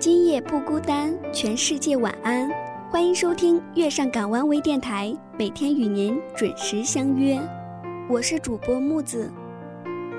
[0.00, 2.48] 今夜不孤单，全世界晚安。
[2.88, 7.36] 欢迎收听月上港湾微电台，每天与您准时相约。
[8.08, 9.28] 我是主播木子。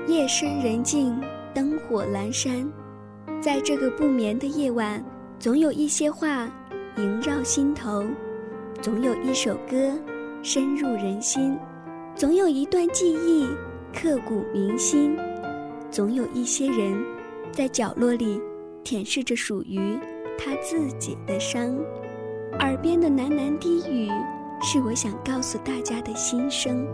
[0.06, 1.18] 夜深人静，
[1.54, 2.70] 灯火阑珊，
[3.40, 5.02] 在这个不眠的夜晚，
[5.38, 6.46] 总有一些话
[6.98, 8.04] 萦绕心头，
[8.82, 9.98] 总有一首歌
[10.42, 11.58] 深入人心，
[12.14, 13.48] 总有一段记忆
[13.98, 15.16] 刻骨铭心，
[15.90, 17.02] 总有一些人
[17.50, 18.38] 在角落里
[18.82, 19.98] 舔舐着属于
[20.38, 21.76] 他自己的伤。
[22.58, 24.10] 耳边的喃喃低语，
[24.62, 26.86] 是我想告诉大家的心声。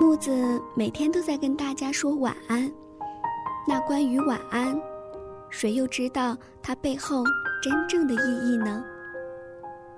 [0.00, 2.70] 木子每天都在跟大家说晚安，
[3.68, 4.80] 那关于晚安，
[5.48, 7.22] 谁又知道它背后
[7.62, 8.84] 真正的意义呢？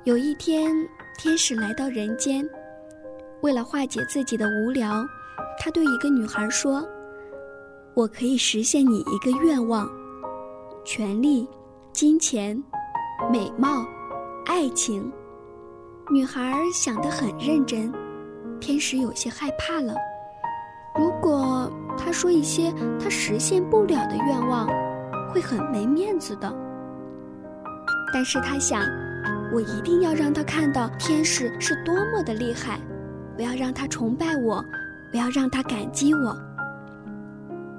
[0.04, 0.74] 有一天，
[1.18, 2.46] 天使来到人间，
[3.42, 5.04] 为了化解自己的无聊，
[5.58, 6.86] 他对一个女孩说
[7.94, 9.90] ：“我可以实现你一个愿望，
[10.84, 11.48] 权力、
[11.92, 12.62] 金钱、
[13.32, 13.86] 美貌、
[14.46, 15.10] 爱情。”
[16.12, 17.92] 女孩想得很认真。
[18.60, 19.94] 天使有些害怕了。
[20.94, 22.70] 如果他说一些
[23.02, 24.68] 他实现不了的愿望，
[25.32, 26.52] 会很没面子的。
[28.12, 28.82] 但是他想，
[29.50, 32.78] 我一定要让他看到天使是多么的厉害，
[33.40, 34.62] 我要让他崇拜我，
[35.14, 36.36] 我要让他感激我。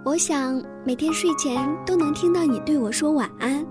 [0.04, 3.64] 我想每天睡前都能听到你对我说晚安。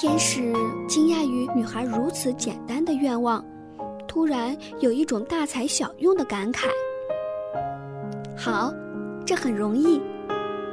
[0.00, 0.50] 天使
[0.88, 3.44] 惊讶于女孩如此简单的愿望。
[4.08, 6.68] 突然有一种大材小用的感慨。
[8.34, 8.72] 好，
[9.26, 10.00] 这很容易，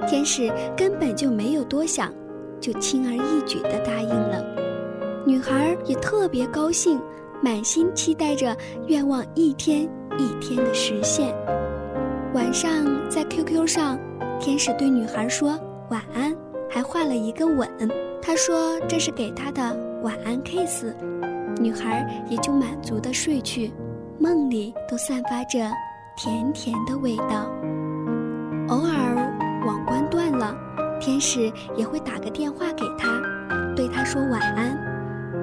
[0.07, 2.09] 天使根本就没有多想，
[2.61, 4.41] 就轻而易举地答应了。
[5.25, 7.01] 女孩也特别高兴，
[7.43, 8.55] 满心期待着
[8.87, 9.83] 愿望一天
[10.17, 11.33] 一天的实现。
[12.33, 13.97] 晚上在 QQ 上，
[14.39, 15.59] 天使对女孩说
[15.89, 16.35] 晚安，
[16.69, 17.69] 还画了一个吻。
[18.21, 19.61] 他说这是给她的
[20.03, 20.85] 晚安 kiss。
[21.59, 23.71] 女孩也就满足的睡去，
[24.19, 25.59] 梦里都散发着
[26.15, 27.49] 甜甜的味道。
[28.67, 29.15] 偶尔
[29.65, 30.55] 网关断了，
[30.99, 33.21] 天使也会打个电话给她，
[33.75, 34.77] 对她说晚安，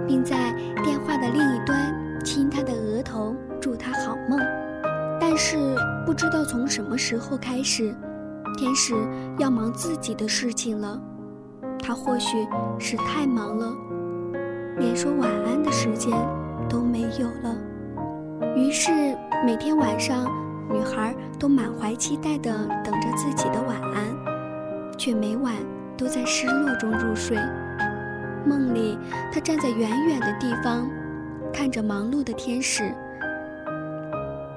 [0.07, 1.95] 并在电话的另一端
[2.25, 4.39] 亲她的额头，祝她好梦。
[5.21, 5.57] 但是
[6.05, 7.95] 不知道从什么时候开始，
[8.57, 8.95] 天使
[9.39, 11.01] 要忙自己的事情了。
[11.79, 12.47] 他或许
[12.79, 13.73] 是太忙了。
[14.79, 16.13] 连说晚安的时间
[16.69, 17.57] 都没有了，
[18.57, 18.91] 于是
[19.45, 20.27] 每天晚上，
[20.69, 22.51] 女孩都满怀期待地
[22.83, 24.05] 等着自己的晚安，
[24.99, 25.55] 却每晚
[25.97, 27.37] 都在失落中入睡。
[28.47, 28.99] 梦里，
[29.33, 30.89] 他站在远远的地方，
[31.53, 32.95] 看着忙碌的天使。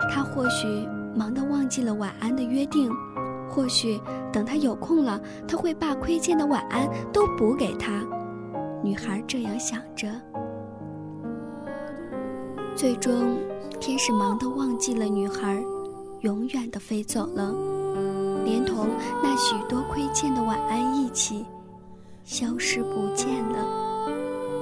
[0.10, 0.68] 他或许
[1.16, 2.92] 忙得忘记了晚安的约定，
[3.50, 4.00] 或许
[4.32, 8.04] 等他有空了，他会把亏欠的晚安都补给他。
[8.84, 10.08] 女孩这样想着，
[12.76, 13.38] 最终，
[13.80, 15.62] 天使忙得忘记了女孩，
[16.22, 17.54] 永远的飞走了，
[18.46, 18.88] 连同
[19.24, 21.46] 那许多亏欠的晚安一起，
[22.28, 24.10] 消失不见了。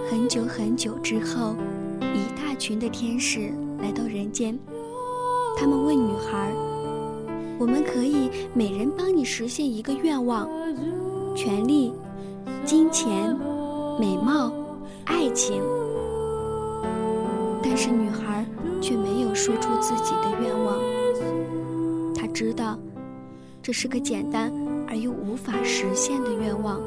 [0.08, 1.56] 很久很久之后，
[2.00, 4.56] 一大群的天使来到人间，
[5.58, 6.54] 他们问女孩
[7.58, 10.48] ：“我们可以每人帮你实现一个愿望，
[11.36, 11.92] 权力、
[12.64, 13.36] 金钱。”
[13.98, 14.52] 美貌，
[15.06, 15.64] 爱情，
[17.64, 18.46] 但是女孩
[18.82, 20.78] 却没有说出自己的愿望。
[22.14, 22.78] 她知道，
[23.64, 24.52] 这是个简单
[24.86, 26.78] 而又无法实现的愿望，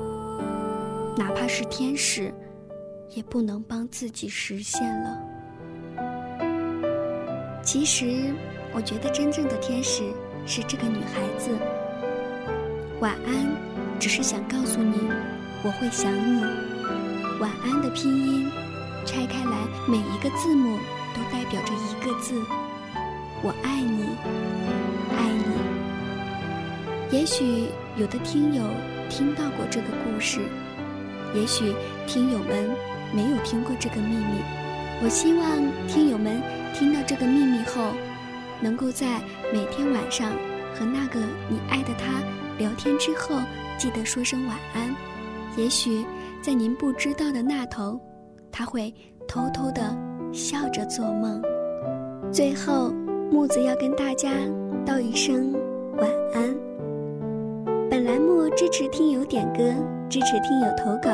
[1.19, 2.33] 哪怕是天使，
[3.11, 5.21] 也不能帮自己实现了。
[7.61, 8.33] 其实，
[8.73, 10.05] 我觉得真正的天使
[10.47, 11.51] 是这个女孩子。
[13.01, 13.49] 晚安，
[13.99, 14.97] 只是想告诉你，
[15.65, 16.41] 我会想你。
[17.41, 18.49] 晚安的拼音，
[19.05, 20.78] 拆开来，每一个字母
[21.17, 22.41] 都代表着一个字。
[23.42, 24.04] 我爱你，
[25.16, 25.27] 爱
[27.10, 27.19] 你。
[27.19, 27.66] 也许
[27.97, 28.63] 有的听友
[29.10, 30.42] 听到过这个故事，
[31.34, 31.75] 也许
[32.07, 32.71] 听友们
[33.13, 34.42] 没有听过这个秘密。
[35.03, 35.47] 我希望
[35.86, 36.42] 听友们
[36.75, 37.92] 听到这个秘密后，
[38.60, 39.21] 能够在
[39.53, 40.33] 每天晚上
[40.75, 42.22] 和那个你爱的他
[42.59, 43.41] 聊天之后，
[43.78, 44.95] 记得说声晚安。
[45.57, 46.04] 也许。
[46.41, 48.01] 在您不知道的那头，
[48.53, 48.95] 他会
[49.27, 49.95] 偷偷的
[50.33, 51.42] 笑着做梦。
[52.33, 52.92] 最后，
[53.28, 54.30] 木子要跟大家
[54.86, 55.53] 道一声
[58.70, 59.62] 支持听友点歌，
[60.10, 61.10] 支持听友投稿。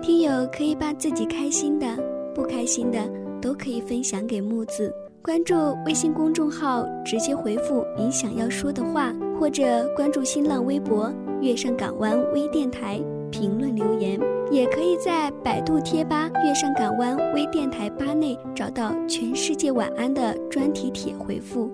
[0.00, 1.86] 听友可以把自己开心的、
[2.34, 2.98] 不开心的
[3.42, 4.90] 都可以分享给木子。
[5.22, 5.54] 关注
[5.84, 11.12] 微信公众号，直接回复你想要说的话，或者关注新浪微博
[11.42, 12.98] “月上港湾微电台”
[13.30, 14.18] 评论留言，
[14.50, 21.70] 也可以在百度贴吧“月上港湾微电台”吧内找到“全世界晚安”的专题帖回复。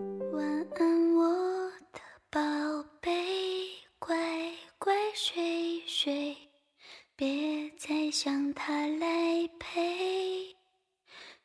[8.23, 10.55] 想他来陪。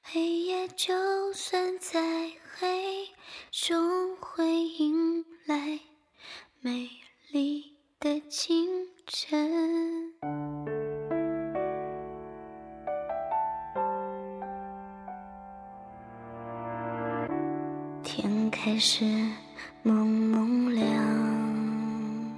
[0.02, 3.08] 黑夜就算再黑，
[3.50, 5.80] 终会迎来
[6.60, 6.90] 美
[7.32, 8.68] 丽的清
[9.08, 10.14] 晨。
[18.04, 19.06] 天开始
[19.82, 22.38] 蒙蒙亮，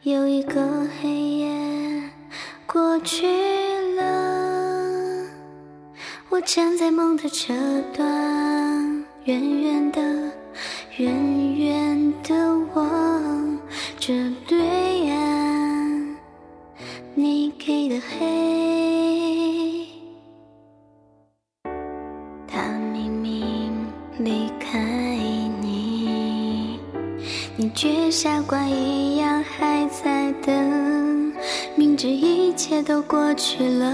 [0.00, 1.77] 有一个黑夜
[2.70, 3.26] 过去
[3.96, 5.24] 了。
[6.28, 7.54] 我站在梦的车
[7.94, 8.06] 端，
[9.24, 10.02] 远远的，
[10.98, 12.34] 远远的
[12.74, 13.58] 望
[13.98, 14.12] 着
[14.46, 16.16] 对岸，
[17.14, 19.86] 你给的黑。
[22.46, 22.62] 他
[22.92, 23.72] 明明
[24.18, 24.78] 离开
[25.62, 26.78] 你，
[27.56, 30.77] 你却傻瓜一样还在等，
[32.00, 33.92] 这一切都过去了，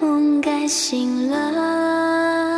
[0.00, 2.53] 梦该醒了。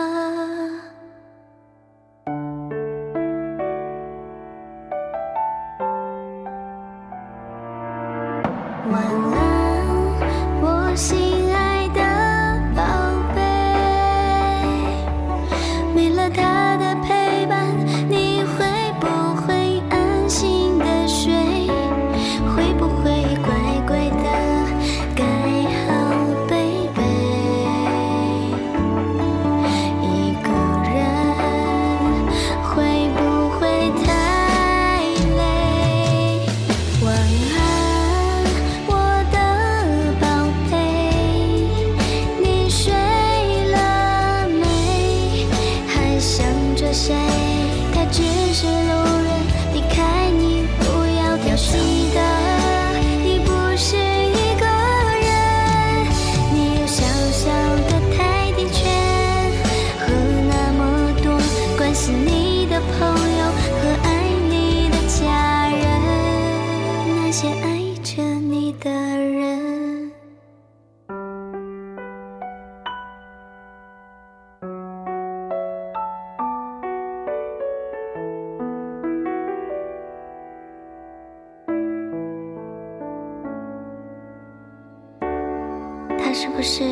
[86.56, 86.82] 不是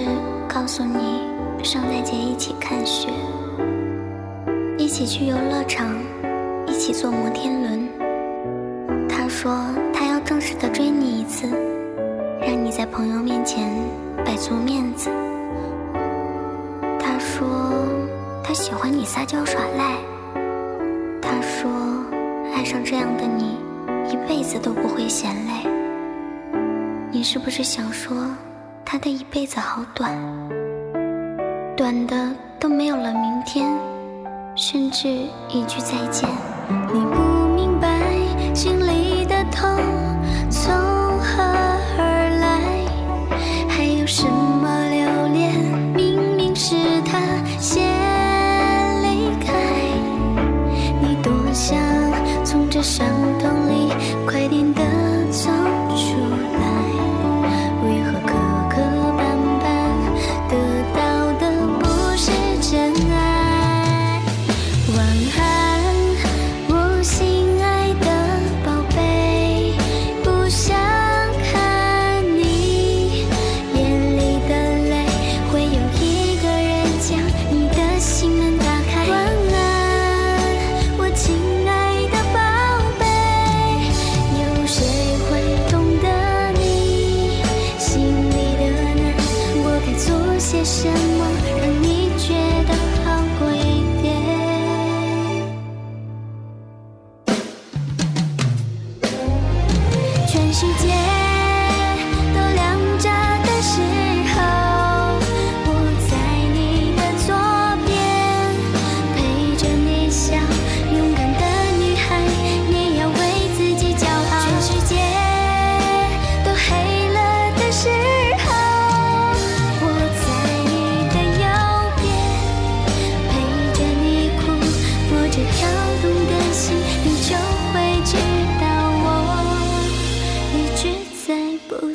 [0.46, 1.22] 告诉你，
[1.64, 3.08] 圣诞节一起看雪，
[4.76, 5.88] 一起去游乐场，
[6.66, 9.08] 一起坐摩天轮？
[9.08, 11.48] 他说他要正式的追你一次，
[12.42, 13.72] 让你在朋友面前
[14.22, 15.08] 摆足面子。
[17.00, 17.72] 他说
[18.42, 19.96] 他喜欢你撒娇耍赖。
[21.22, 21.70] 他说
[22.54, 23.56] 爱上这样的你，
[24.12, 25.70] 一辈子都不会嫌累。
[27.10, 28.14] 你是不是想说，
[28.94, 30.16] 他的一辈子好短，
[31.76, 32.30] 短的
[32.60, 33.76] 都没有了明天，
[34.54, 35.08] 甚至
[35.48, 36.28] 一句再见？
[65.14, 65.63] 晚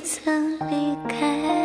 [0.03, 1.58] 曾离开。